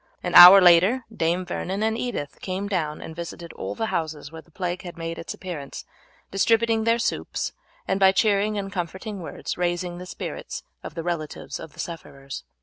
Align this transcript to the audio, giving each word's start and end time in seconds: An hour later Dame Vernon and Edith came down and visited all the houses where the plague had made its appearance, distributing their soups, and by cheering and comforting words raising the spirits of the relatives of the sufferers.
An 0.23 0.33
hour 0.33 0.59
later 0.61 1.05
Dame 1.15 1.45
Vernon 1.45 1.83
and 1.83 1.95
Edith 1.95 2.41
came 2.41 2.67
down 2.67 3.03
and 3.03 3.15
visited 3.15 3.53
all 3.53 3.75
the 3.75 3.85
houses 3.93 4.31
where 4.31 4.41
the 4.41 4.49
plague 4.49 4.81
had 4.81 4.97
made 4.97 5.19
its 5.19 5.35
appearance, 5.35 5.85
distributing 6.31 6.85
their 6.85 6.97
soups, 6.97 7.53
and 7.87 7.99
by 7.99 8.11
cheering 8.11 8.57
and 8.57 8.73
comforting 8.73 9.19
words 9.21 9.59
raising 9.59 9.99
the 9.99 10.07
spirits 10.07 10.63
of 10.81 10.95
the 10.95 11.03
relatives 11.03 11.59
of 11.59 11.73
the 11.73 11.79
sufferers. 11.79 12.43